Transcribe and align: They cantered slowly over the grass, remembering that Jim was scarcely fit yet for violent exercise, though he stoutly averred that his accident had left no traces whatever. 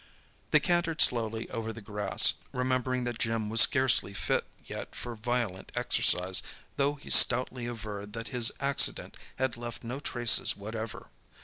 They 0.49 0.59
cantered 0.59 0.99
slowly 0.99 1.47
over 1.51 1.71
the 1.71 1.79
grass, 1.79 2.33
remembering 2.51 3.03
that 3.03 3.19
Jim 3.19 3.49
was 3.51 3.61
scarcely 3.61 4.15
fit 4.15 4.45
yet 4.65 4.95
for 4.95 5.13
violent 5.13 5.71
exercise, 5.75 6.41
though 6.75 6.95
he 6.95 7.11
stoutly 7.11 7.67
averred 7.67 8.13
that 8.13 8.29
his 8.29 8.51
accident 8.59 9.15
had 9.35 9.57
left 9.57 9.83
no 9.83 9.99
traces 9.99 10.57
whatever. 10.57 11.11